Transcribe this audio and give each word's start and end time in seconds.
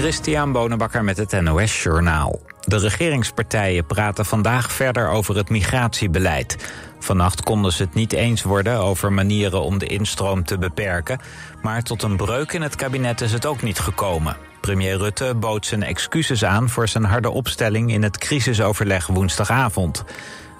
Christian 0.00 0.52
Bonenbakker 0.52 1.04
met 1.04 1.16
het 1.16 1.40
NOS 1.40 1.82
Journaal. 1.82 2.40
De 2.60 2.78
regeringspartijen 2.78 3.86
praten 3.86 4.24
vandaag 4.26 4.72
verder 4.72 5.08
over 5.08 5.36
het 5.36 5.48
migratiebeleid. 5.48 6.72
Vannacht 6.98 7.42
konden 7.42 7.72
ze 7.72 7.82
het 7.82 7.94
niet 7.94 8.12
eens 8.12 8.42
worden 8.42 8.78
over 8.78 9.12
manieren 9.12 9.62
om 9.62 9.78
de 9.78 9.86
instroom 9.86 10.44
te 10.44 10.58
beperken... 10.58 11.20
maar 11.62 11.82
tot 11.82 12.02
een 12.02 12.16
breuk 12.16 12.52
in 12.52 12.62
het 12.62 12.76
kabinet 12.76 13.20
is 13.20 13.32
het 13.32 13.46
ook 13.46 13.62
niet 13.62 13.78
gekomen. 13.78 14.36
Premier 14.60 14.96
Rutte 14.96 15.34
bood 15.34 15.66
zijn 15.66 15.82
excuses 15.82 16.44
aan 16.44 16.68
voor 16.68 16.88
zijn 16.88 17.04
harde 17.04 17.30
opstelling... 17.30 17.92
in 17.92 18.02
het 18.02 18.18
crisisoverleg 18.18 19.06
woensdagavond. 19.06 20.04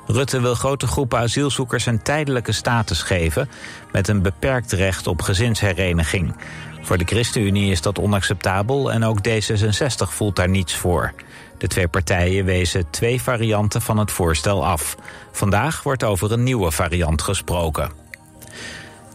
Rutte 0.07 0.41
wil 0.41 0.55
grote 0.55 0.87
groepen 0.87 1.19
asielzoekers 1.19 1.87
een 1.87 2.03
tijdelijke 2.03 2.53
status 2.53 3.03
geven... 3.03 3.51
met 3.93 4.09
een 4.09 4.23
beperkt 4.23 4.73
recht 4.73 5.07
op 5.07 5.23
gezinshereniging. 5.23 6.35
Voor 6.83 6.99
de 6.99 7.05
ChristenUnie 7.05 7.71
is 7.71 7.81
dat 7.81 7.99
onacceptabel 7.99 8.93
en 8.93 9.05
ook 9.05 9.19
D66 9.29 10.09
voelt 10.09 10.37
daar 10.37 10.49
niets 10.49 10.77
voor. 10.77 11.13
De 11.59 11.67
twee 11.67 11.89
partijen 11.89 12.45
wezen 12.45 12.91
twee 12.91 13.23
varianten 13.23 13.83
van 13.83 13.99
het 13.99 14.11
voorstel 14.11 14.67
af. 14.67 14.97
Vandaag 15.33 15.83
wordt 15.83 16.05
over 16.05 16.33
een 16.33 16.43
nieuwe 16.43 16.71
variant 16.71 17.23
gesproken. 17.23 17.91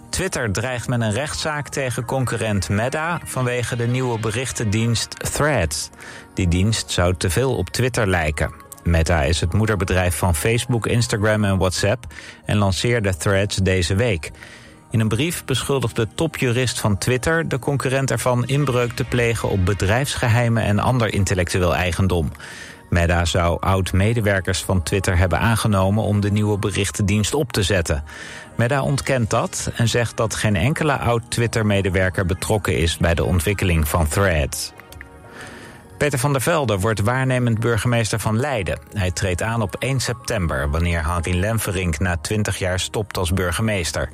Twitter 0.10 0.52
dreigt 0.52 0.88
met 0.88 1.02
een 1.02 1.14
rechtszaak 1.14 1.70
tegen 1.70 2.06
concurrent 2.06 2.70
Meta 2.70 3.20
vanwege 3.24 3.76
de 3.76 3.88
nieuwe 3.88 4.20
berichtendienst 4.20 5.34
Threads. 5.34 5.90
Die 6.34 6.48
dienst 6.48 6.92
zou 6.92 7.16
te 7.18 7.30
veel 7.30 7.56
op 7.56 7.70
Twitter 7.70 8.08
lijken. 8.08 8.54
Meta 8.84 9.24
is 9.24 9.42
het 9.42 9.54
moederbedrijf 9.54 10.16
van 10.16 10.36
Facebook, 10.36 10.88
Instagram 10.88 11.44
en 11.44 11.58
WhatsApp 11.58 12.06
en 12.46 12.58
lanceerde 12.58 13.18
Threads 13.18 13.56
deze 13.56 13.96
week. 13.96 14.32
In 14.90 15.00
een 15.00 15.08
brief 15.08 15.46
beschuldigt 15.46 15.96
de 15.96 16.08
topjurist 16.16 16.80
van 16.80 16.98
Twitter 16.98 17.48
de 17.48 17.60
concurrent 17.60 18.12
ervan 18.12 18.46
inbreuk 18.46 18.92
te 18.92 19.04
plegen 19.04 19.50
op 19.50 19.66
bedrijfsgeheimen 19.66 20.64
en 20.64 20.80
ander 20.80 21.14
intellectueel 21.14 21.76
eigendom. 21.76 22.32
Meta 22.90 23.26
zou 23.26 23.58
oud-medewerkers 23.60 24.64
van 24.64 24.84
Twitter 24.84 25.18
hebben 25.18 25.40
aangenomen 25.40 26.04
om 26.04 26.20
de 26.22 26.32
nieuwe 26.32 26.58
berichtendienst 26.58 27.34
op 27.34 27.52
te 27.52 27.64
zetten. 27.64 28.04
Meta 28.56 28.84
ontkent 28.84 29.30
dat 29.30 29.72
en 29.76 29.88
zegt 29.88 30.18
dat 30.18 30.36
geen 30.36 30.56
enkele 30.56 30.98
oud-Twitter-medewerker 30.98 32.26
betrokken 32.26 32.78
is 32.78 32.98
bij 32.98 33.14
de 33.14 33.24
ontwikkeling 33.24 33.88
van 33.88 34.08
Threads. 34.08 34.74
Peter 35.98 36.20
van 36.20 36.32
der 36.32 36.42
Velde 36.42 36.80
wordt 36.80 37.00
waarnemend 37.00 37.60
burgemeester 37.60 38.20
van 38.20 38.40
Leiden. 38.40 38.80
Hij 38.94 39.12
treedt 39.12 39.42
aan 39.42 39.62
op 39.62 39.76
1 39.80 40.00
september, 40.00 40.70
wanneer 40.70 41.06
Henri 41.06 41.40
Lemverink 41.40 42.00
na 42.00 42.18
20 42.18 42.58
jaar 42.58 42.80
stopt 42.80 43.18
als 43.18 43.34
burgemeester. 43.34 44.10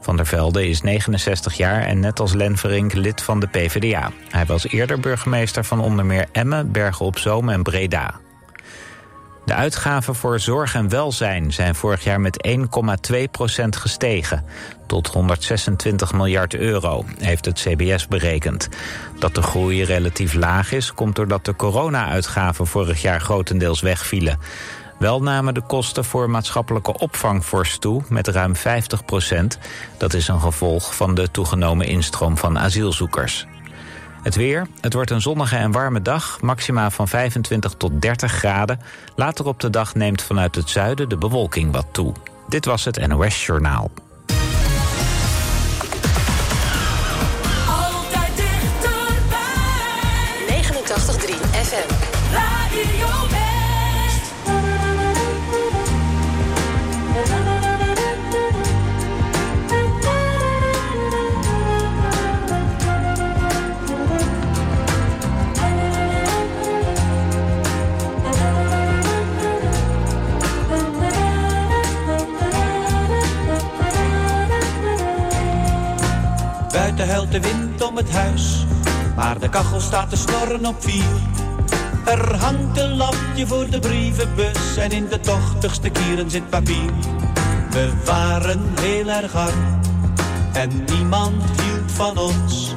Van 0.00 0.16
der 0.16 0.26
Velde 0.26 0.68
is 0.68 0.82
69 0.82 1.56
jaar 1.56 1.82
en 1.82 2.00
net 2.00 2.20
als 2.20 2.32
Lenverink 2.32 2.92
lid 2.92 3.22
van 3.22 3.40
de 3.40 3.46
PvdA. 3.46 4.10
Hij 4.30 4.46
was 4.46 4.68
eerder 4.68 5.00
burgemeester 5.00 5.64
van 5.64 5.80
onder 5.80 6.06
meer 6.06 6.26
Emmen, 6.32 6.72
Bergen 6.72 7.06
op 7.06 7.18
Zoom 7.18 7.48
en 7.48 7.62
Breda. 7.62 8.14
De 9.48 9.54
uitgaven 9.54 10.14
voor 10.14 10.40
zorg 10.40 10.74
en 10.74 10.88
welzijn 10.88 11.52
zijn 11.52 11.74
vorig 11.74 12.04
jaar 12.04 12.20
met 12.20 12.48
1,2% 12.48 12.54
gestegen. 13.68 14.44
Tot 14.86 15.06
126 15.06 16.12
miljard 16.12 16.54
euro, 16.54 17.04
heeft 17.18 17.44
het 17.44 17.60
CBS 17.60 18.06
berekend. 18.06 18.68
Dat 19.18 19.34
de 19.34 19.42
groei 19.42 19.84
relatief 19.84 20.34
laag 20.34 20.72
is, 20.72 20.94
komt 20.94 21.16
doordat 21.16 21.44
de 21.44 21.56
corona-uitgaven 21.56 22.66
vorig 22.66 23.02
jaar 23.02 23.20
grotendeels 23.20 23.80
wegvielen. 23.80 24.38
Wel 24.98 25.22
namen 25.22 25.54
de 25.54 25.60
kosten 25.60 26.04
voor 26.04 26.30
maatschappelijke 26.30 26.98
opvang 26.98 27.44
fors 27.44 27.78
toe 27.78 28.02
met 28.08 28.28
ruim 28.28 28.56
50 28.56 29.04
procent. 29.04 29.58
Dat 29.96 30.14
is 30.14 30.28
een 30.28 30.40
gevolg 30.40 30.96
van 30.96 31.14
de 31.14 31.30
toegenomen 31.30 31.86
instroom 31.86 32.36
van 32.36 32.58
asielzoekers. 32.58 33.46
Het 34.22 34.34
weer. 34.34 34.66
Het 34.80 34.92
wordt 34.92 35.10
een 35.10 35.20
zonnige 35.20 35.56
en 35.56 35.72
warme 35.72 36.02
dag. 36.02 36.40
Maxima 36.40 36.90
van 36.90 37.08
25 37.08 37.74
tot 37.74 38.02
30 38.02 38.32
graden. 38.32 38.80
Later 39.16 39.46
op 39.46 39.60
de 39.60 39.70
dag 39.70 39.94
neemt 39.94 40.22
vanuit 40.22 40.54
het 40.54 40.70
zuiden 40.70 41.08
de 41.08 41.16
bewolking 41.16 41.72
wat 41.72 41.86
toe. 41.92 42.12
Dit 42.48 42.64
was 42.64 42.84
het 42.84 43.06
NOS 43.06 43.46
Journaal. 43.46 43.90
De 77.40 77.48
wind 77.48 77.82
om 77.82 77.96
het 77.96 78.10
huis, 78.10 78.66
maar 79.16 79.38
de 79.38 79.48
kachel 79.48 79.80
staat 79.80 80.10
te 80.10 80.16
snorren 80.16 80.66
op 80.66 80.74
vier. 80.78 81.04
Er 82.04 82.36
hangt 82.36 82.78
een 82.78 82.96
lampje 82.96 83.46
voor 83.46 83.70
de 83.70 83.78
brievenbus 83.78 84.76
en 84.76 84.90
in 84.90 85.06
de 85.08 85.20
tochtigste 85.20 85.88
kieren 85.88 86.30
zit 86.30 86.50
papier. 86.50 86.90
We 87.70 87.92
waren 88.04 88.72
heel 88.80 89.08
erg 89.08 89.34
arm 89.34 89.80
en 90.52 90.84
niemand 90.92 91.42
hield 91.60 91.92
van 91.92 92.18
ons. 92.18 92.74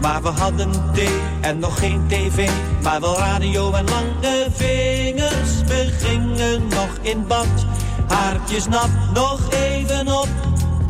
Maar 0.00 0.22
we 0.22 0.28
hadden 0.28 0.70
thee 0.92 1.20
en 1.40 1.58
nog 1.58 1.78
geen 1.78 2.04
tv, 2.08 2.50
maar 2.82 3.00
wel 3.00 3.18
radio 3.18 3.72
en 3.72 3.84
lange 3.84 4.46
vingers. 4.50 5.62
We 5.66 5.92
gingen 5.98 6.68
nog 6.68 6.90
in 7.00 7.26
bad, 7.26 7.66
haartjes 8.08 8.66
nat, 8.66 8.90
nog 9.14 9.40
even 9.50 10.08
op. 10.08 10.28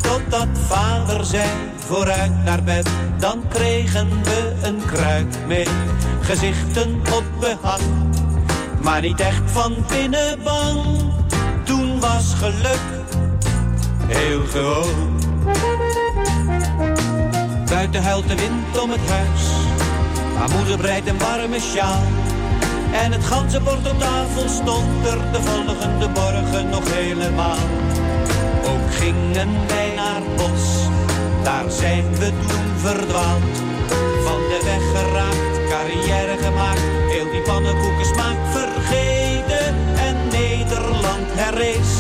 Totdat 0.03 0.49
vader 0.69 1.25
zei, 1.25 1.49
vooruit 1.87 2.45
naar 2.45 2.63
bed, 2.63 2.89
dan 3.19 3.43
kregen 3.49 4.09
we 4.23 4.55
een 4.63 4.83
kruik 4.87 5.35
mee. 5.47 5.67
Gezichten 6.21 7.01
op 7.15 7.25
behang, 7.41 7.83
maar 8.83 9.01
niet 9.01 9.21
echt 9.21 9.43
van 9.45 9.75
binnen 9.89 10.43
bang. 10.43 10.83
Toen 11.65 12.01
was 12.01 12.35
geluk 12.35 12.81
heel 14.07 14.41
gewoon. 14.47 15.15
Buiten 17.69 18.03
huilt 18.03 18.29
de 18.29 18.35
wind 18.35 18.81
om 18.83 18.91
het 18.91 19.11
huis, 19.11 19.51
maar 20.39 20.51
moeder 20.57 20.79
breidt 20.79 21.09
een 21.09 21.19
warme 21.19 21.61
sjaal. 21.61 22.03
En 22.93 23.13
het 23.13 23.25
ganzenbord 23.25 23.91
op 23.91 23.99
tafel 23.99 24.49
stond 24.49 25.07
er 25.07 25.33
de 25.33 25.43
volgende 25.43 26.09
morgen 26.09 26.69
nog 26.69 26.93
helemaal. 26.93 27.57
Ook 28.65 28.95
gingen 28.95 29.49
wij 29.67 29.93
naar 29.97 30.23
bos, 30.37 30.89
daar 31.47 31.71
zijn 31.71 32.05
we 32.19 32.31
toen 32.49 32.71
verdwaald. 32.77 33.57
Van 34.27 34.41
de 34.51 34.61
weg 34.65 34.84
geraakt, 34.95 35.69
carrière 35.69 36.37
gemaakt, 36.43 36.81
heel 37.11 37.31
die 37.31 37.43
pannenkoekensmaak 37.43 38.39
vergeten. 38.51 39.75
En 40.09 40.17
Nederland 40.31 41.29
herrees, 41.41 41.93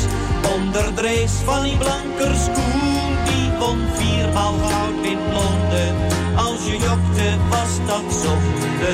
onder 0.54 0.94
drees 0.94 1.32
van 1.44 1.62
die 1.62 1.76
blankers 1.76 2.44
koen. 2.44 3.14
Die 3.28 3.50
won 3.58 3.78
viermaal 3.94 4.54
goud 4.70 5.04
in 5.12 5.18
Londen, 5.36 5.94
als 6.36 6.60
je 6.66 6.76
jokte 6.88 7.28
was 7.48 7.72
dat 7.86 8.06
zonde. 8.22 8.92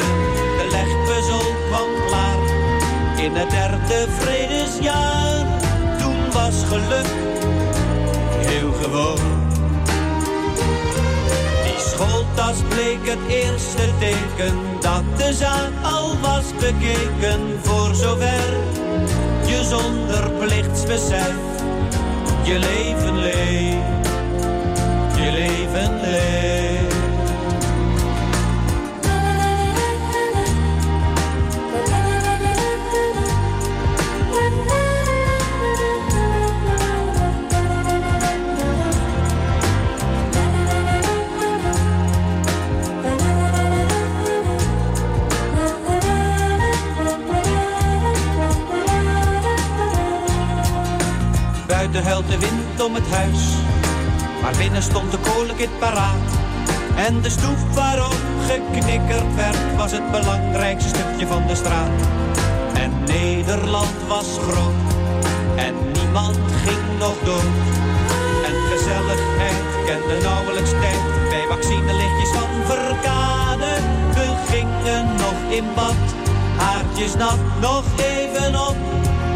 De 0.59 0.67
legpuzzel 0.71 1.47
kwam 1.69 1.91
klaar, 2.07 2.43
in 3.25 3.33
het 3.35 3.51
derde 3.51 4.07
vredesjaar. 4.19 5.47
Toen 5.99 6.33
was 6.33 6.55
geluk 6.69 7.22
schooltas 12.53 12.63
bleek 12.69 13.09
het 13.09 13.19
eerste 13.29 13.89
teken 13.99 14.55
dat 14.81 15.03
de 15.17 15.33
zaak 15.33 15.73
al 15.83 16.17
was 16.21 16.45
bekeken. 16.55 17.41
Voor 17.63 17.95
zover 17.95 18.57
je 19.47 19.65
zonder 19.65 20.31
plichtsbesef 20.31 21.35
je 22.43 22.59
leven 22.59 23.19
leeft, 23.19 24.09
je 25.17 25.31
leven 25.33 26.01
leeft. 26.01 26.72
Buiten 51.93 52.13
huilt 52.13 52.31
de 52.31 52.39
wind 52.39 52.83
om 52.83 52.95
het 52.95 53.11
huis, 53.11 53.43
maar 54.43 54.57
binnen 54.59 54.83
stond 54.83 55.11
de 55.11 55.19
kolenkit 55.19 55.79
paraat. 55.79 56.29
En 56.97 57.21
de 57.21 57.31
stoep 57.31 57.59
waarop 57.75 58.17
geknikkerd 58.47 59.35
werd, 59.35 59.77
was 59.77 59.93
het 59.93 60.11
belangrijkste 60.11 60.89
stukje 60.89 61.27
van 61.27 61.47
de 61.47 61.55
straat. 61.55 62.01
En 62.75 62.91
Nederland 63.05 63.97
was 64.09 64.39
groot, 64.49 64.83
en 65.57 65.75
niemand 65.93 66.39
ging 66.65 66.99
nog 66.99 67.17
dood. 67.25 67.53
En 68.49 68.57
gezelligheid 68.71 69.65
kende 69.87 70.23
nauwelijks 70.23 70.71
tijd, 70.71 71.03
bij 71.29 71.45
vaccinelichtjes 71.49 72.31
van 72.31 72.51
Verkade. 72.65 73.73
We 74.15 74.27
gingen 74.51 75.07
nog 75.17 75.39
in 75.49 75.65
bad, 75.75 76.01
haartjes 76.57 77.15
nat, 77.15 77.39
nog 77.61 77.85
even 77.97 78.69
op. 78.69 78.77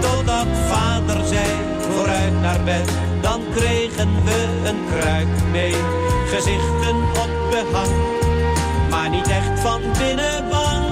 Totdat 0.01 0.47
vader 0.69 1.25
zei, 1.27 1.76
vooruit 1.91 2.41
naar 2.41 2.61
bed, 2.65 2.91
dan 3.21 3.41
kregen 3.55 4.25
we 4.25 4.47
een 4.65 4.81
kruik 4.91 5.27
mee. 5.53 5.75
Gezichten 6.27 6.97
op 6.97 7.31
behang, 7.51 7.91
maar 8.91 9.11
niet 9.11 9.29
echt 9.29 9.61
van 9.61 9.81
binnen 9.99 10.49
bang. 10.49 10.85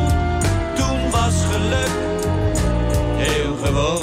Toen 0.74 1.10
was 1.10 1.44
geluk 1.50 1.90
heel 3.16 3.56
gewoon. 3.62 4.02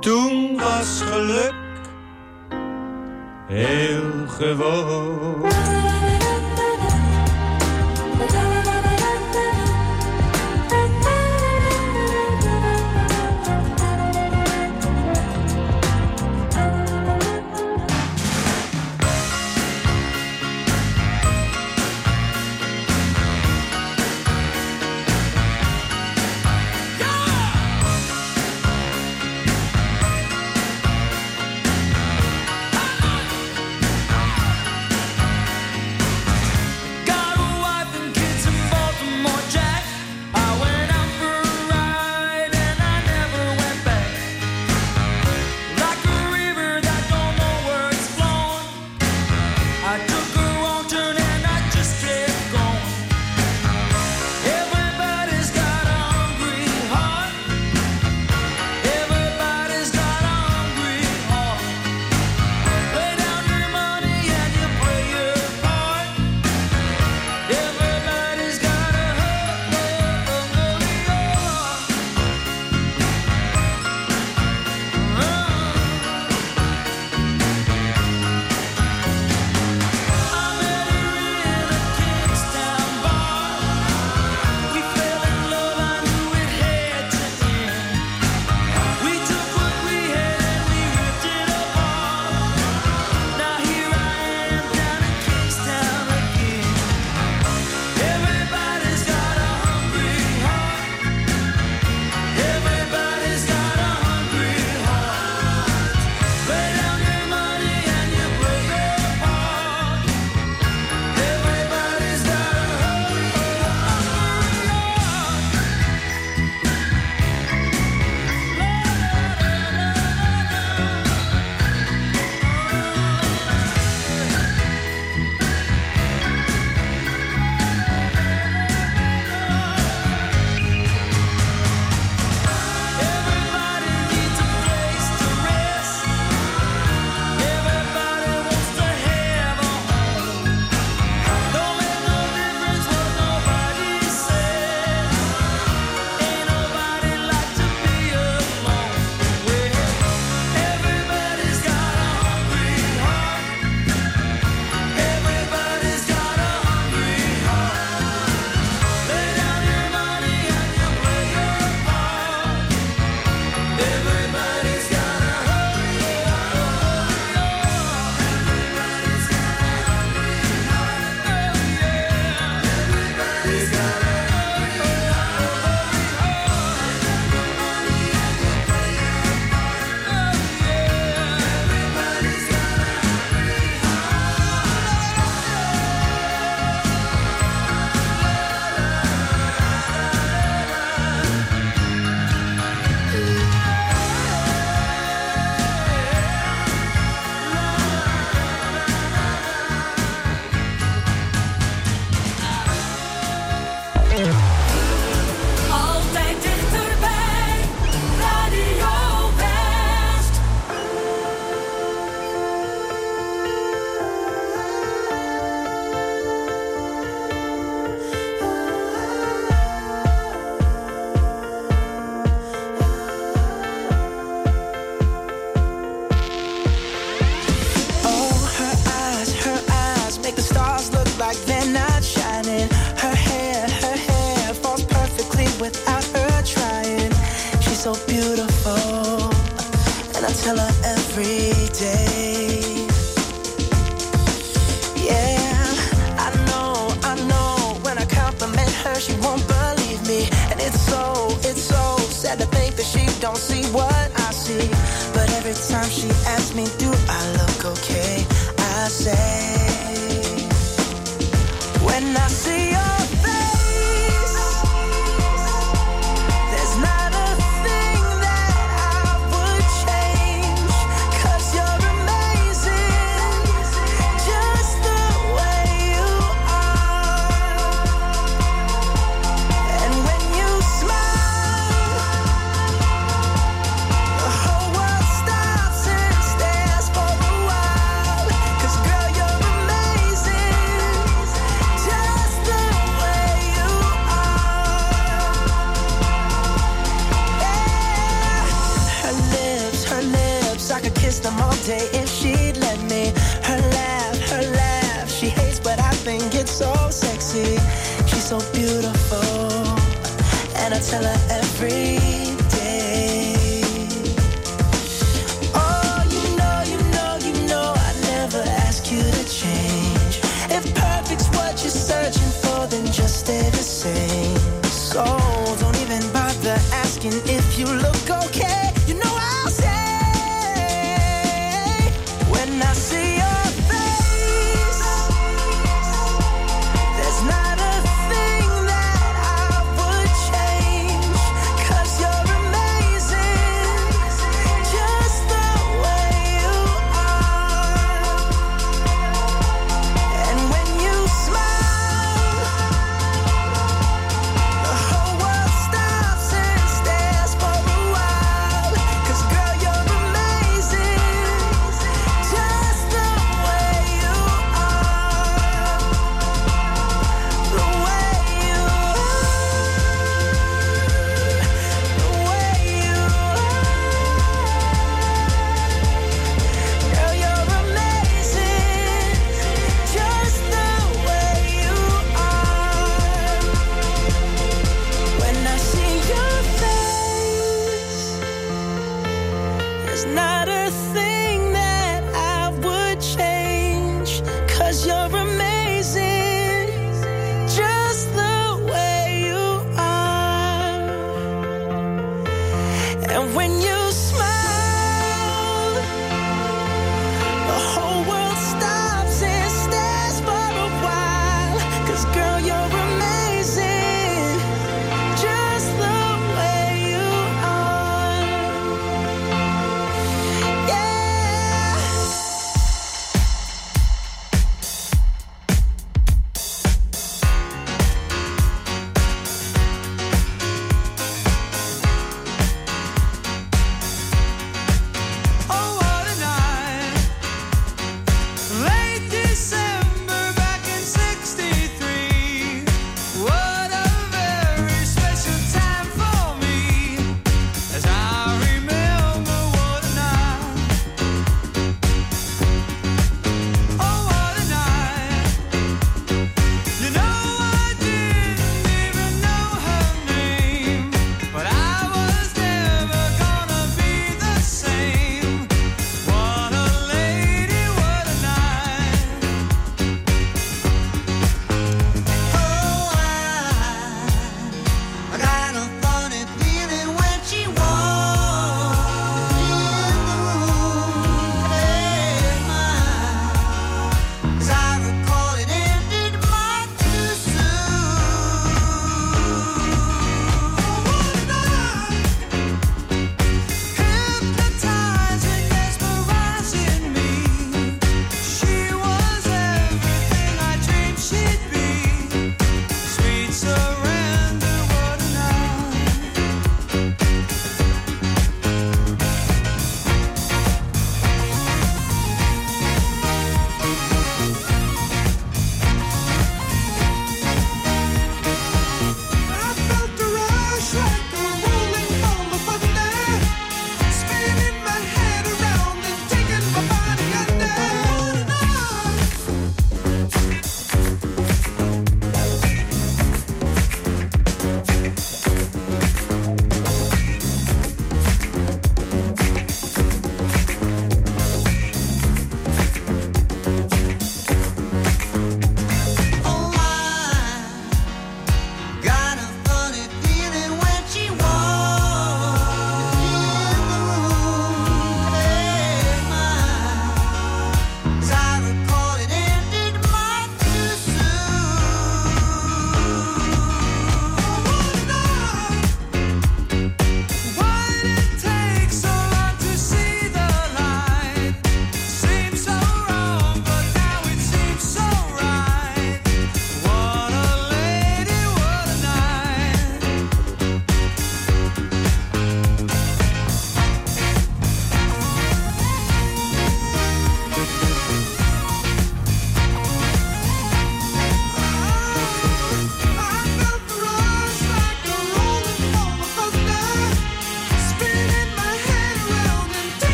Toen 0.00 0.56
was 0.56 1.02
geluk 1.10 1.54
heel 3.46 4.26
gewoon. 4.26 5.44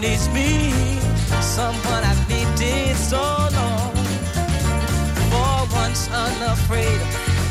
Needs 0.00 0.28
me, 0.30 0.70
someone 1.40 2.04
I've 2.04 2.28
needed 2.28 2.96
so 2.96 3.20
long. 3.52 3.94
For 5.30 5.76
once 5.76 6.08
unafraid, 6.10 7.00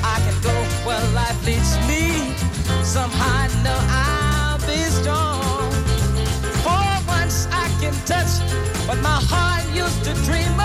I 0.04 0.16
can 0.26 0.42
go 0.42 0.56
where 0.86 1.04
life 1.14 1.40
leads 1.46 1.76
me. 1.88 2.34
Somehow 2.84 3.44
I 3.44 3.48
know 3.64 3.80
I'll 3.90 4.60
be 4.60 4.80
strong. 5.00 5.72
For 6.64 6.88
once 7.08 7.48
I 7.52 7.68
can 7.82 7.94
touch 8.06 8.40
what 8.88 9.00
my 9.00 9.20
heart 9.32 9.66
used 9.76 10.04
to 10.06 10.14
dream 10.26 10.57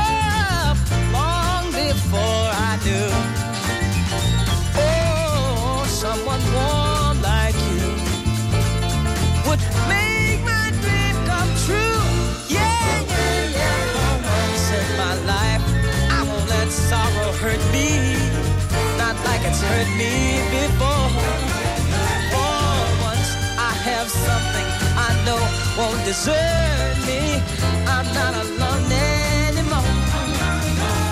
won't 25.77 26.05
desert 26.05 26.97
me. 27.07 27.43
I'm 27.87 28.07
not 28.15 28.35
alone 28.45 28.93
anymore. 28.93 29.89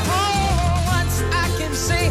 For 0.09 0.31
once, 0.97 1.17
I 1.33 1.47
can 1.59 1.73
say, 1.75 2.11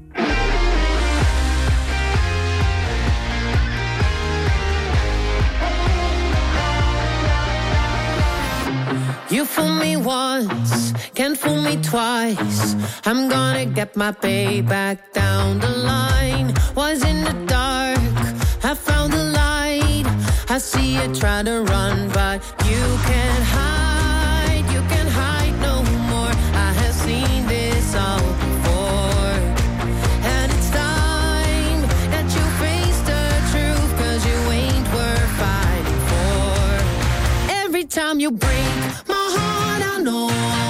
Fool 9.51 9.75
me 9.75 9.97
once, 9.97 10.93
can't 11.13 11.37
fool 11.37 11.61
me 11.61 11.75
twice. 11.81 12.75
I'm 13.05 13.27
gonna 13.27 13.65
get 13.65 13.95
my 13.95 14.11
payback 14.11 14.97
down 15.13 15.59
the 15.59 15.73
line. 15.91 16.53
Was 16.75 17.03
in 17.03 17.23
the 17.23 17.35
dark, 17.47 17.99
I 18.63 18.73
found 18.73 19.11
the 19.13 19.25
light. 19.41 20.05
I 20.49 20.57
see 20.57 20.95
you 20.95 21.05
try 21.13 21.43
to 21.43 21.55
run, 21.73 21.97
but 22.09 22.37
you 22.69 22.83
can't 23.09 23.45
hide. 23.57 24.65
You 24.75 24.81
can't 24.93 25.11
hide 25.21 25.55
no 25.69 25.75
more. 26.11 26.33
I 26.67 26.69
have 26.81 26.95
seen 27.05 27.39
this 27.47 27.95
all 28.05 28.23
before. 28.45 29.35
And 30.33 30.47
it's 30.55 30.69
time 30.69 31.81
that 32.13 32.27
you 32.35 32.45
face 32.63 32.99
the 33.11 33.25
truth, 33.51 33.91
cause 34.01 34.21
you 34.29 34.39
ain't 34.61 34.87
worth 34.95 35.31
fighting 35.43 36.01
for. 36.11 37.61
Every 37.63 37.85
time 37.85 38.19
you 38.19 38.31
I 38.31 38.80
know 40.01 40.60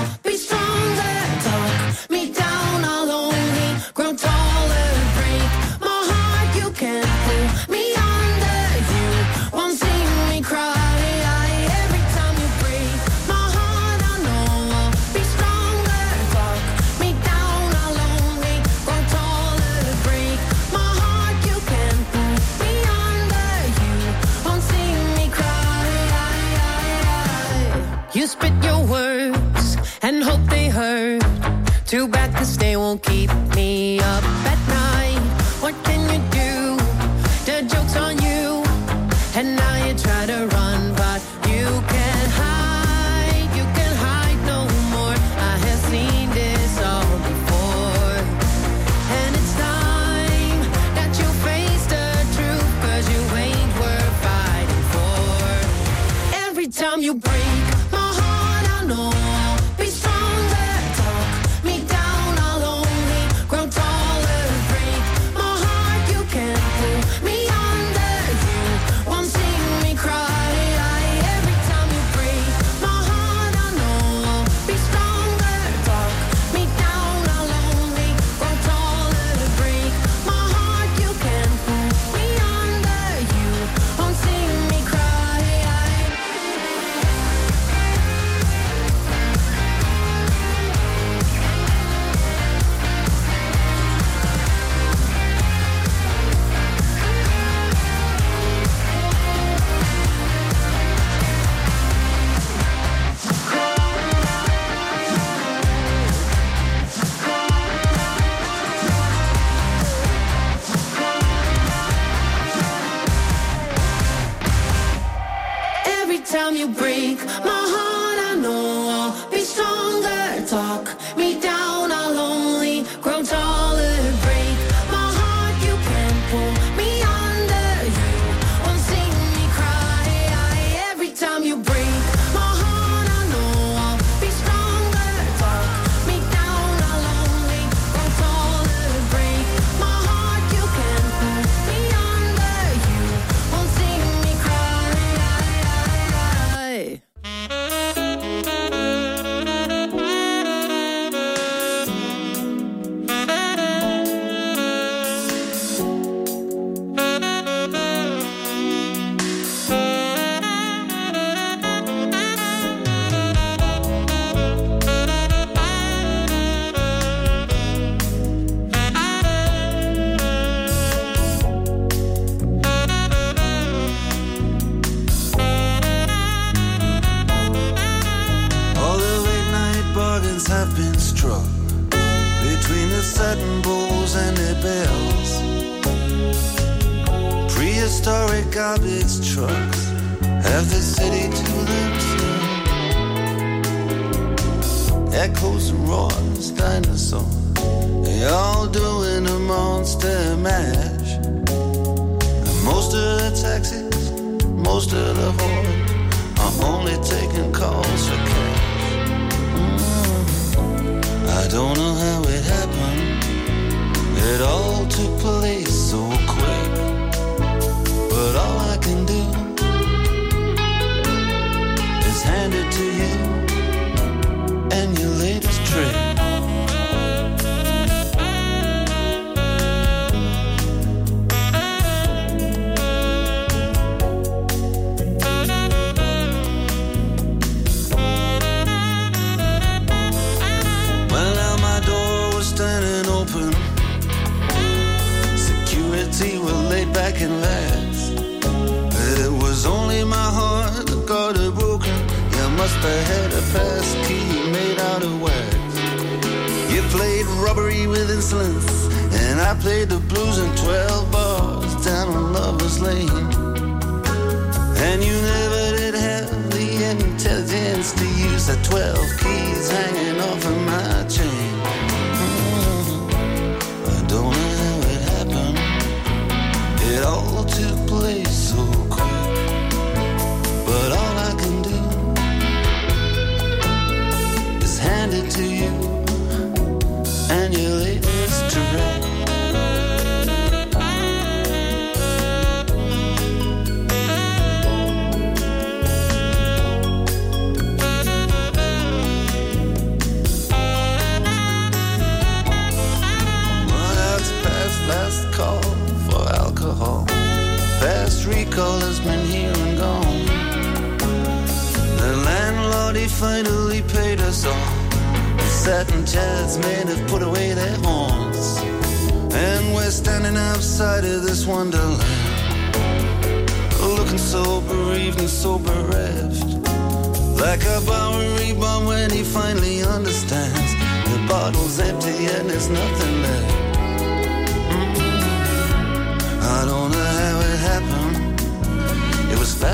time 116.52 116.58
you 116.58 116.68
break 116.68 117.18
my 117.26 117.44
heart. 117.46 118.01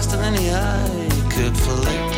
Faster 0.07 0.17
than 0.17 0.33
the 0.33 0.53
eye 0.53 1.29
could 1.29 1.57
flick. 1.57 2.16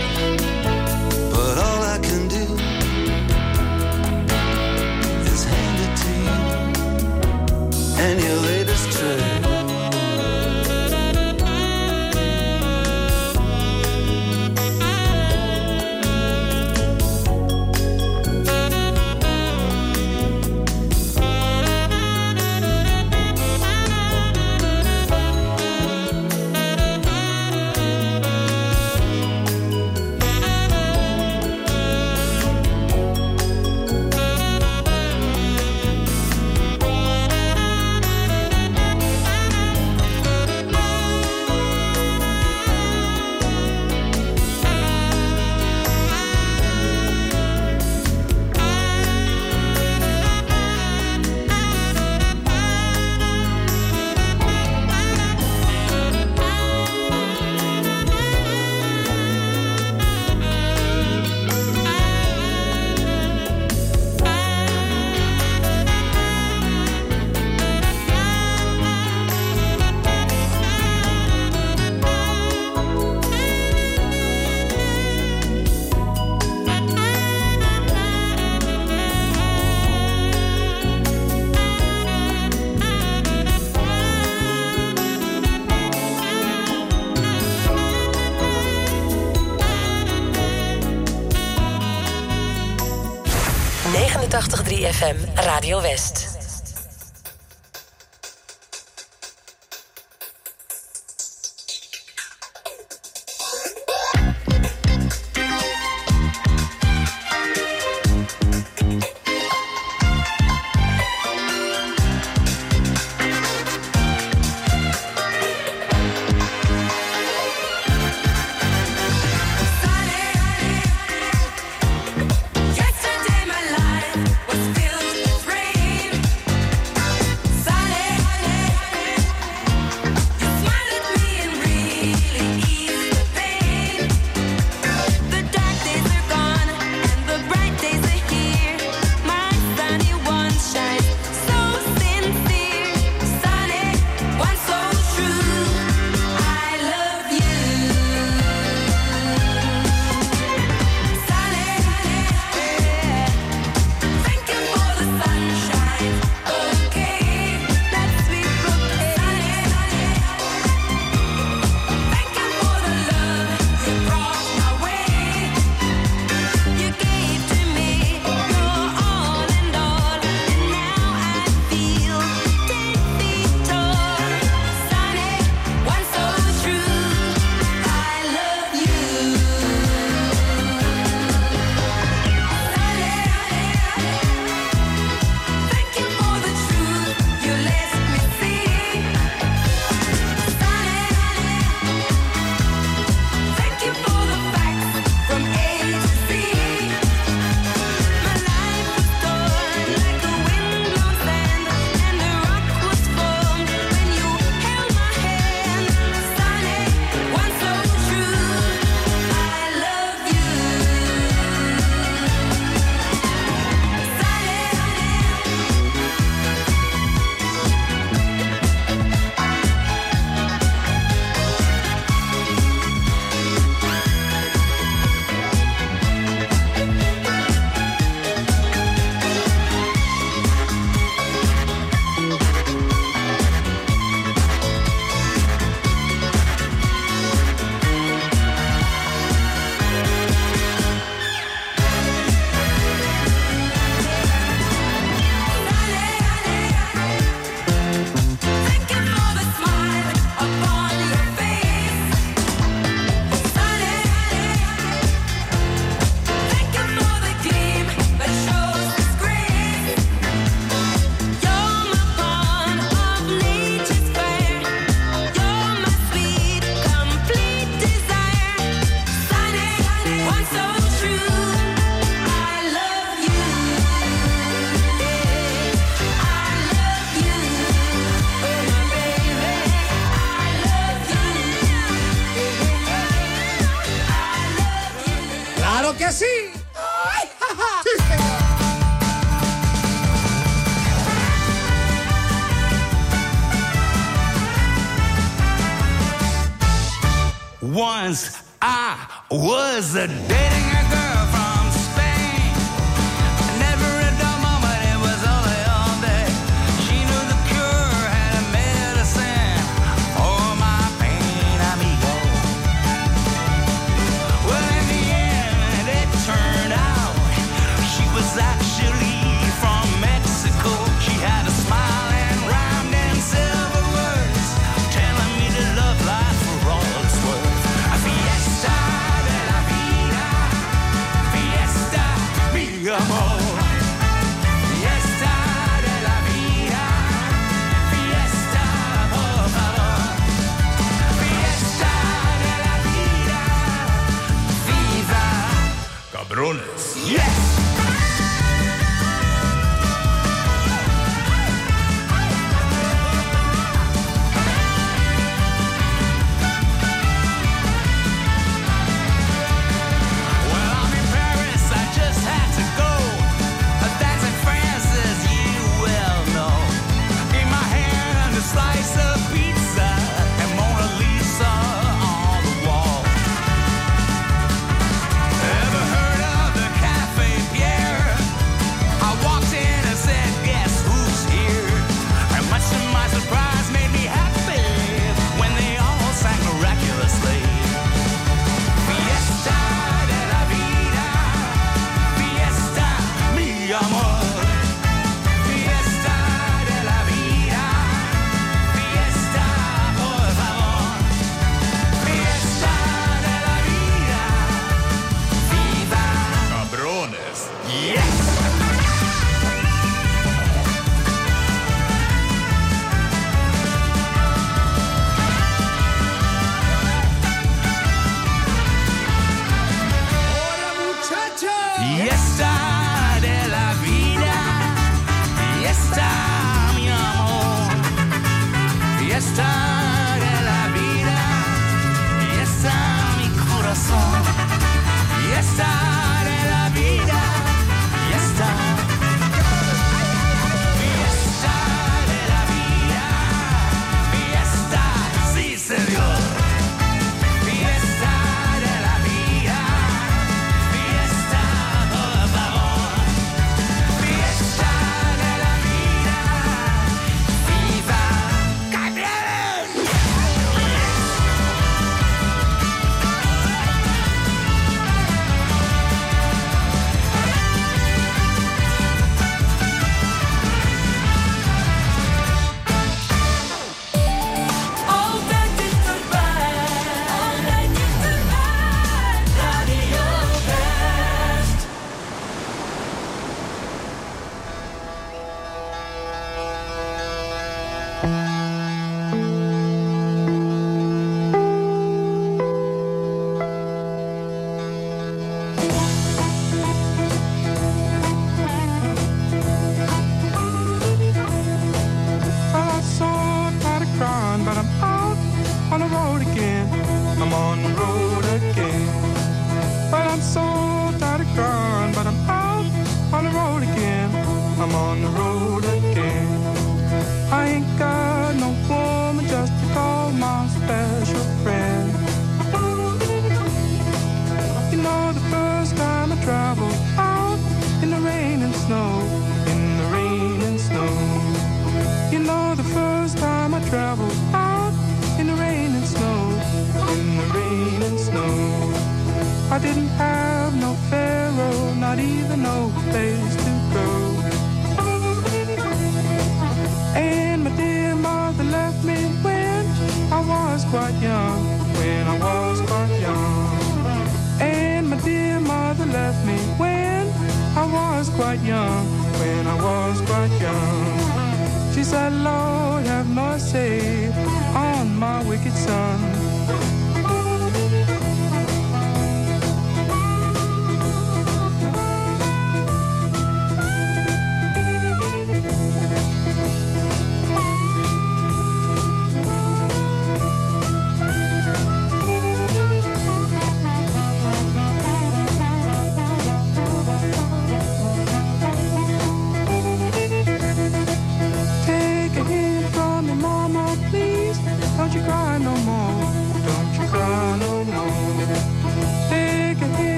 quite 558.19 558.41
young, 558.41 558.85
when 559.21 559.47
I 559.47 559.55
was 559.55 560.01
quite 560.01 560.33
young. 560.41 561.73
She 561.73 561.85
said, 561.85 562.11
Lord, 562.11 562.83
have 562.85 563.07
mercy 563.07 564.11
on 564.53 564.93
my 564.93 565.23
wicked 565.23 565.53
son. 565.53 566.78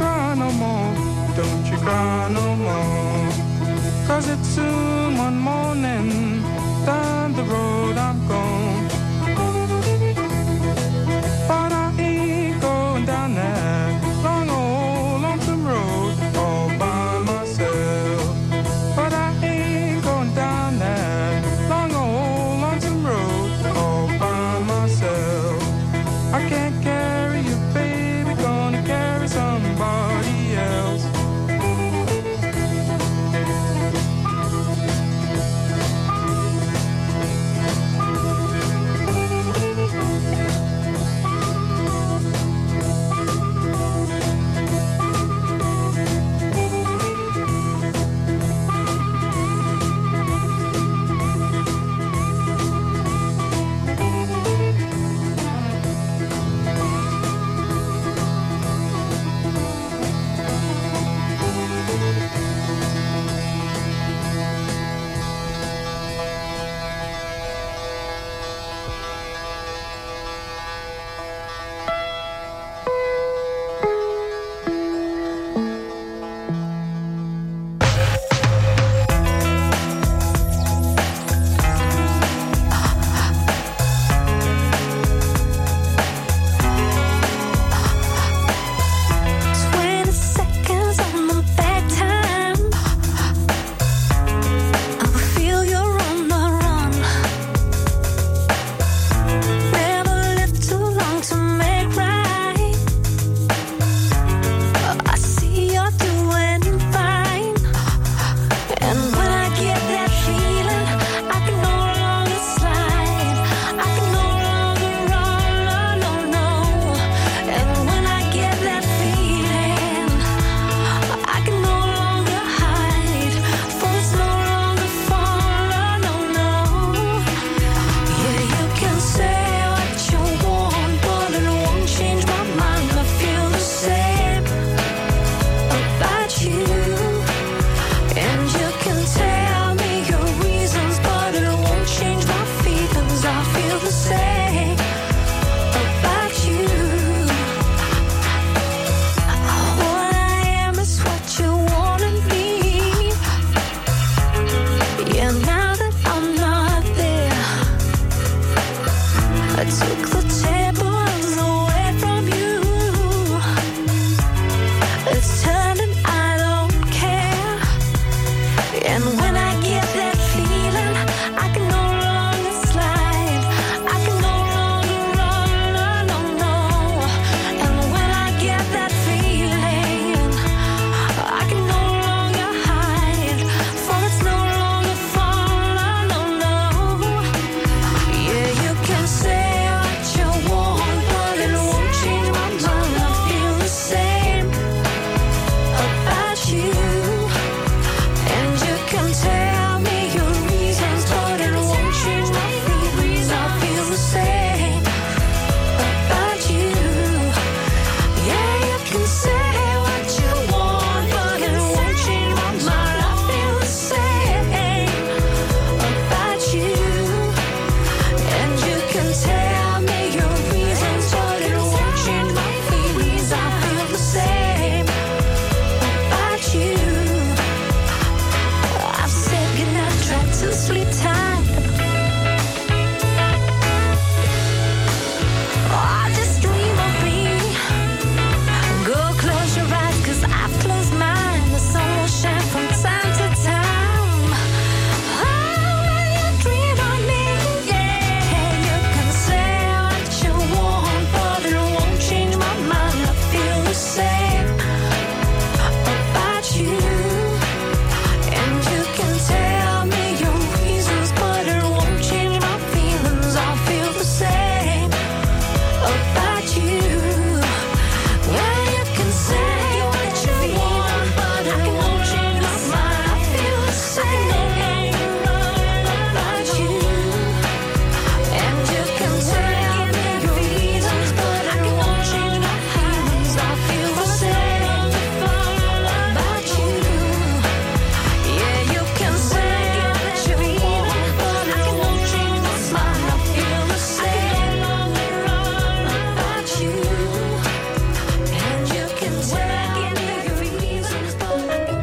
Cry 0.00 0.34
no 0.34 0.50
more, 0.64 0.92
don't 1.36 1.64
you 1.70 1.78
cry 1.84 2.28
no 2.38 2.46
more. 2.64 3.28
Cause 4.06 4.26
it's 4.34 4.48
soon 4.56 5.18
one 5.26 5.38
morning, 5.50 6.42
down 6.86 7.34
the 7.38 7.44
road 7.52 7.96
I'm 7.98 8.18
gone. 8.28 8.49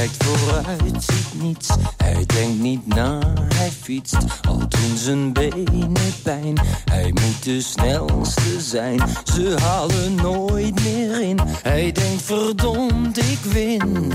Kijkt 0.00 0.24
vooruit, 0.24 1.04
ziet 1.04 1.42
niets. 1.42 1.68
Hij 1.96 2.26
denkt 2.26 2.58
niet 2.60 2.86
na, 2.86 3.18
hij 3.54 3.70
fietst. 3.70 4.16
Al 4.48 4.58
doen 4.58 4.96
zijn 4.96 5.32
benen 5.32 6.12
pijn. 6.22 6.60
Hij 6.90 7.10
moet 7.12 7.44
de 7.44 7.60
snelste 7.60 8.60
zijn. 8.60 9.00
Ze 9.24 9.56
halen 9.60 10.14
nooit 10.14 10.82
meer 10.82 11.20
in. 11.20 11.38
Hij 11.62 11.92
denkt 11.92 12.22
verdomd, 12.22 13.18
ik 13.18 13.38
win. 13.42 14.12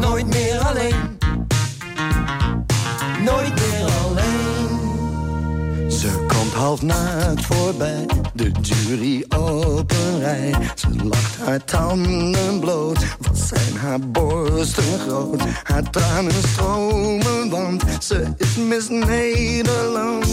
Nooit 0.00 0.26
meer 0.26 0.58
alleen. 0.58 1.18
Nooit 3.24 3.54
meer 3.54 3.90
alleen. 4.04 5.90
Ze 5.90 6.24
komt 6.26 6.52
half 6.52 6.82
naakt 6.82 7.44
voorbij, 7.44 8.06
de 8.36 8.50
jury 8.60 9.24
op 9.28 9.92
rij. 10.18 10.54
Ze 10.74 10.88
lacht 11.04 11.36
haar 11.36 11.64
tanden 11.64 12.60
bloot, 12.60 12.98
wat 13.20 13.38
zijn 13.38 13.76
haar 13.76 14.00
borsten 14.00 14.98
groot. 14.98 15.42
Haar 15.62 15.90
tranen 15.90 16.32
stromen, 16.32 17.50
want 17.50 17.84
ze 17.98 18.26
is 18.36 18.56
Miss 18.56 18.88
Nederland. 18.88 20.26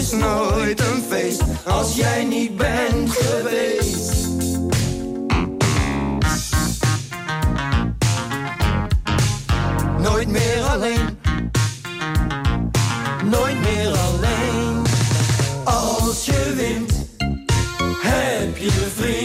is 0.00 0.10
nooit 0.10 0.80
een 0.80 1.02
feest 1.08 1.42
als 1.64 1.96
jij 1.96 2.24
niet 2.24 2.56
bent 2.56 3.10
geweest. 3.10 4.38
Nooit 9.98 10.28
meer 10.28 10.62
alleen. 10.62 11.18
Nooit 13.24 13.60
meer 13.60 13.92
alleen. 13.96 14.82
Als 15.64 16.24
je 16.24 16.52
wint, 16.56 16.92
heb 18.02 18.56
je 18.56 18.70
vrienden. 18.70 19.19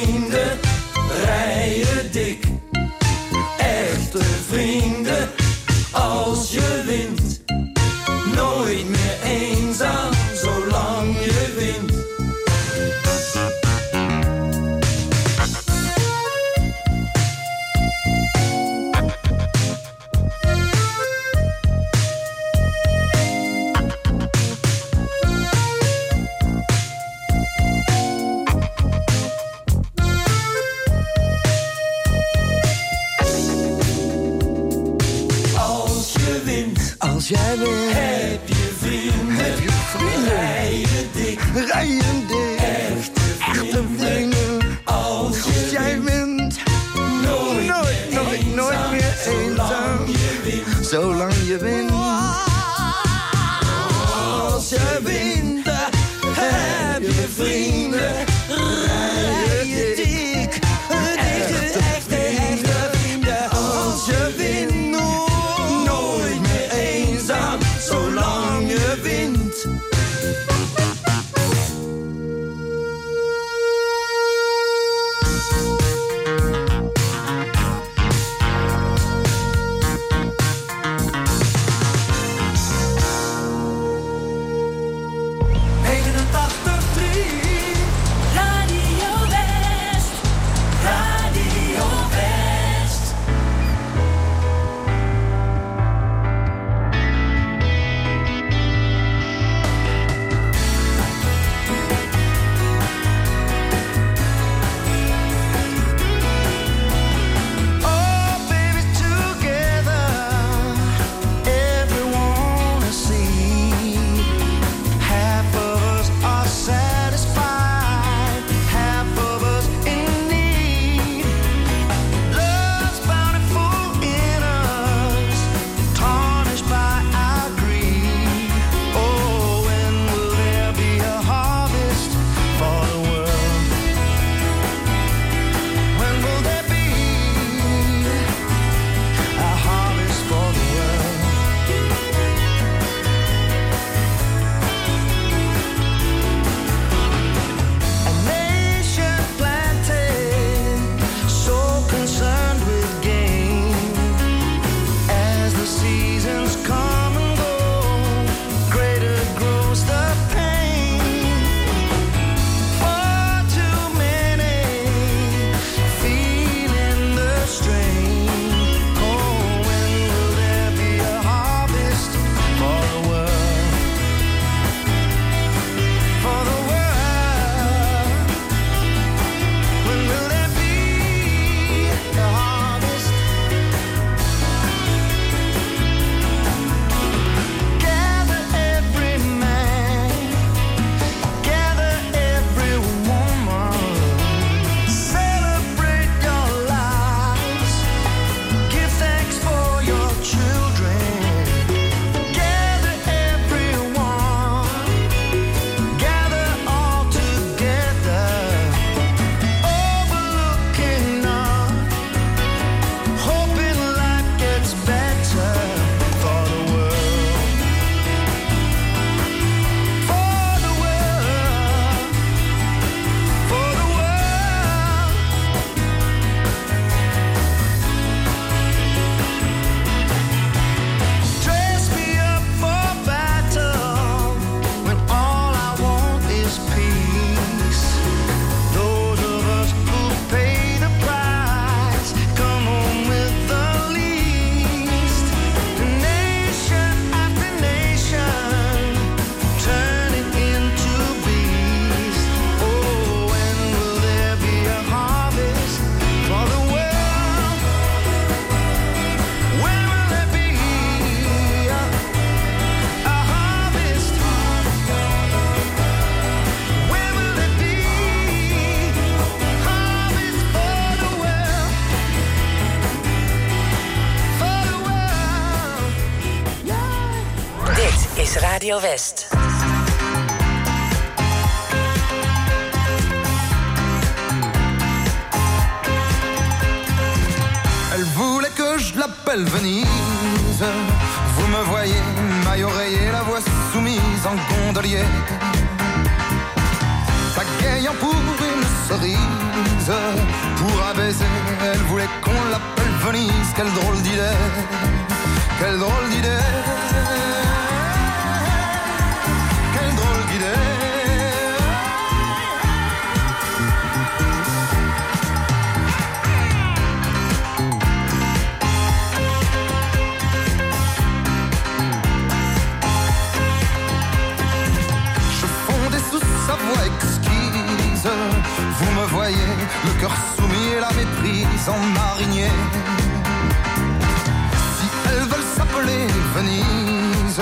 Venise. 336.35 337.41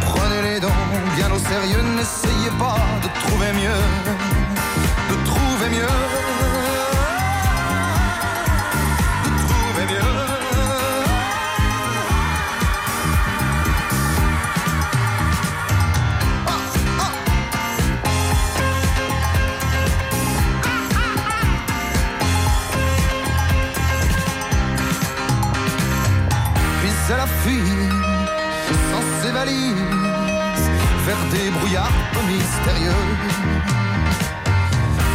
Prenez 0.00 0.42
les 0.42 0.60
dents 0.60 0.68
bien 1.14 1.30
au 1.30 1.38
sérieux, 1.38 1.82
n'essayez 1.96 2.50
pas 2.58 2.78
de 3.02 3.08
trouver 3.20 3.52
mieux, 3.52 3.80
de 5.10 5.24
trouver 5.24 5.70
mieux. 5.70 6.23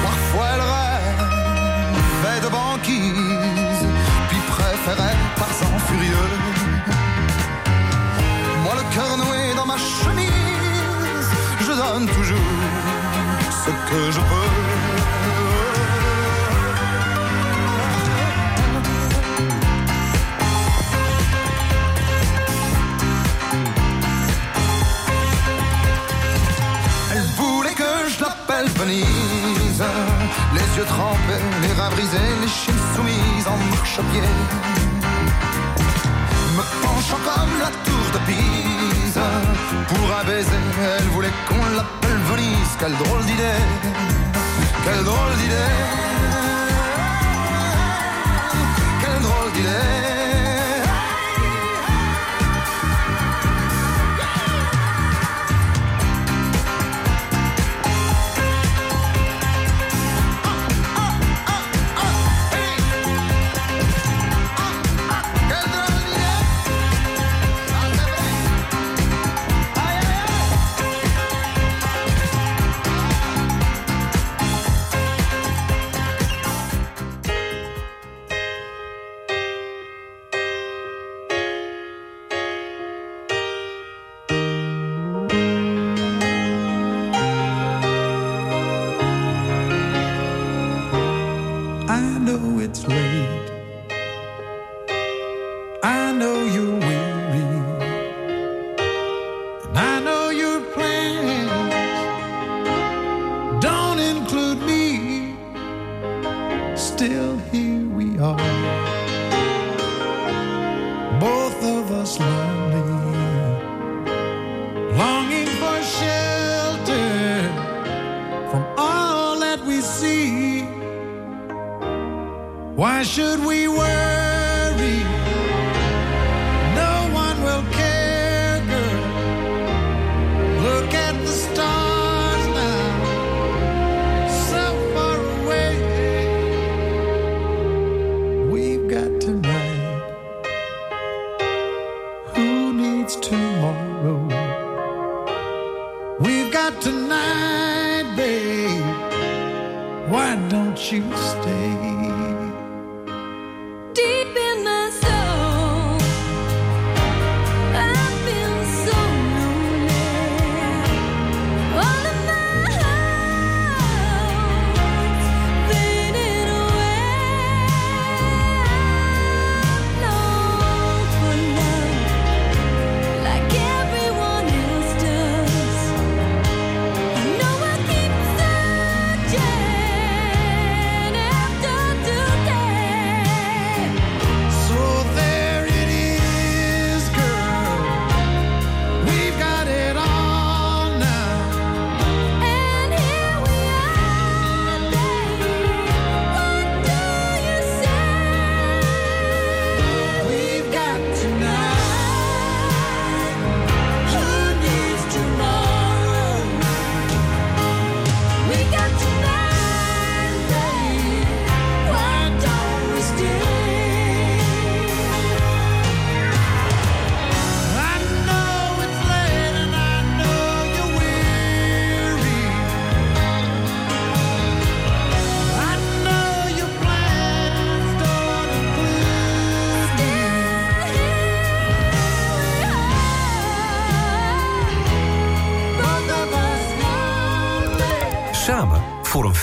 Parfois 0.03 0.47
elle 0.53 0.61
rêvait 2.21 2.41
de 2.41 2.49
banquise, 2.49 3.87
puis 4.29 4.39
préférait 4.47 5.17
par 5.37 5.47
sang 5.49 5.77
furieux. 5.87 6.31
Moi 8.63 8.73
le 8.75 8.95
cœur 8.95 9.17
noué 9.17 9.53
dans 9.55 9.65
ma 9.65 9.77
chemise, 9.77 11.29
je 11.59 11.73
donne 11.73 12.07
toujours 12.07 12.37
ce 13.65 13.71
que 13.89 14.11
je 14.11 14.19
peux. 14.19 14.78
les 28.97 30.77
yeux 30.77 30.85
trempés, 30.85 31.43
les 31.61 31.73
rats 31.79 31.89
brisés, 31.89 32.17
les 32.41 32.47
chines 32.47 32.83
soumises 32.95 33.47
en 33.47 33.57
marche-pied. 33.75 34.21
Me 36.57 36.63
penchant 36.83 37.21
comme 37.23 37.59
la 37.59 37.71
tour 37.85 38.05
de 38.13 38.19
Pise, 38.27 39.21
pour 39.89 40.07
un 40.19 40.23
baiser, 40.25 40.63
elle 40.97 41.07
voulait 41.09 41.35
qu'on 41.47 41.75
l'appelle 41.75 42.21
Venise. 42.31 42.73
Quelle 42.79 42.97
drôle 42.97 43.23
d'idée, 43.25 43.61
quelle 44.85 45.03
drôle 45.03 45.35
d'idée. 45.39 46.48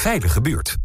Veilige 0.07 0.41
buurt. 0.41 0.77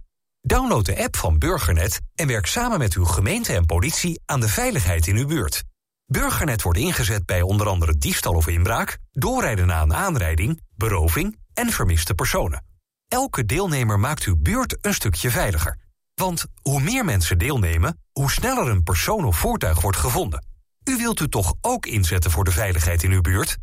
Download 0.42 0.86
de 0.86 1.04
app 1.04 1.16
van 1.16 1.38
Burgernet 1.38 2.00
en 2.16 2.28
werk 2.28 2.46
samen 2.46 2.80
met 2.80 2.94
uw 2.94 3.06
gemeente 3.06 3.54
en 3.54 3.66
politie 3.66 4.22
aan 4.26 4.40
de 4.40 4.48
veiligheid 4.48 5.08
in 5.08 5.16
uw 5.16 5.28
buurt. 5.28 5.64
Burgernet 6.06 6.62
wordt 6.62 6.80
ingezet 6.80 7.26
bij 7.26 7.42
onder 7.42 7.68
andere 7.68 7.98
diefstal 7.98 8.34
of 8.34 8.48
inbraak, 8.48 8.98
doorrijden 9.12 9.68
na 9.68 9.82
een 9.82 9.94
aanrijding, 9.94 10.62
beroving 10.76 11.40
en 11.54 11.70
vermiste 11.70 12.14
personen. 12.14 12.64
Elke 13.08 13.46
deelnemer 13.46 14.00
maakt 14.00 14.24
uw 14.24 14.36
buurt 14.38 14.78
een 14.82 14.94
stukje 14.94 15.32
veiliger. 15.32 15.78
Want 16.16 16.46
hoe 16.62 16.82
meer 16.82 17.06
mensen 17.06 17.38
deelnemen, 17.38 18.00
hoe 18.12 18.32
sneller 18.32 18.68
een 18.68 18.84
persoon 18.84 19.26
of 19.26 19.38
voertuig 19.38 19.82
wordt 19.82 19.98
gevonden. 19.98 20.46
U 20.84 20.98
wilt 20.98 21.20
u 21.20 21.30
toch 21.30 21.54
ook 21.62 21.86
inzetten 21.86 22.32
voor 22.32 22.44
de 22.44 22.52
veiligheid 22.52 23.04
in 23.04 23.12
uw 23.12 23.22
buurt? 23.22 23.58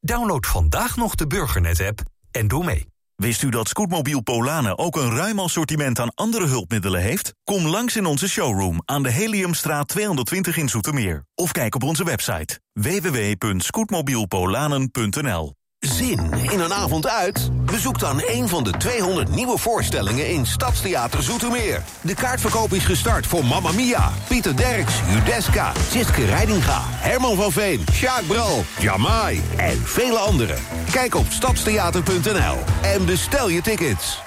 Download 0.00 0.46
vandaag 0.46 0.96
nog 0.96 1.14
de 1.14 1.26
Burgernet-app 1.26 2.00
en 2.30 2.48
doe 2.48 2.64
mee. 2.64 2.89
Wist 3.20 3.42
u 3.42 3.48
dat 3.48 3.68
Scootmobiel 3.68 4.22
Polanen 4.22 4.78
ook 4.78 4.96
een 4.96 5.14
ruim 5.14 5.38
assortiment 5.38 5.98
aan 5.98 6.14
andere 6.14 6.46
hulpmiddelen 6.46 7.00
heeft? 7.00 7.34
Kom 7.44 7.66
langs 7.66 7.96
in 7.96 8.06
onze 8.06 8.28
showroom 8.28 8.82
aan 8.84 9.02
de 9.02 9.10
Heliumstraat 9.10 9.88
220 9.88 10.56
in 10.56 10.68
Zoetermeer. 10.68 11.24
Of 11.34 11.52
kijk 11.52 11.74
op 11.74 11.82
onze 11.82 12.04
website 12.04 12.60
www.scootmobielpolanen.nl 12.72 15.59
Zin 15.80 16.32
in 16.32 16.60
een 16.60 16.72
avond 16.72 17.08
uit? 17.08 17.50
Bezoek 17.64 17.98
dan 17.98 18.22
een 18.26 18.48
van 18.48 18.64
de 18.64 18.70
200 18.70 19.30
nieuwe 19.30 19.58
voorstellingen 19.58 20.28
in 20.28 20.46
Stadstheater 20.46 21.22
Zoetermeer. 21.22 21.82
De 22.00 22.14
kaartverkoop 22.14 22.72
is 22.72 22.84
gestart 22.84 23.26
voor 23.26 23.44
Mamma 23.44 23.72
Mia, 23.72 24.10
Pieter 24.28 24.56
Derks, 24.56 24.94
Judeska, 25.08 25.72
Siske 25.90 26.24
Reidinga, 26.24 26.80
Herman 26.84 27.36
van 27.36 27.52
Veen, 27.52 27.84
Sjaak 27.92 28.26
Bral, 28.26 28.64
Jamai 28.78 29.42
en 29.56 29.78
vele 29.84 30.18
anderen. 30.18 30.58
Kijk 30.90 31.14
op 31.14 31.26
stadstheater.nl 31.28 32.58
en 32.82 33.04
bestel 33.06 33.48
je 33.48 33.62
tickets. 33.62 34.22